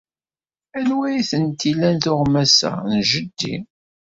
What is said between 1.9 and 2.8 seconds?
tuɣmas-a?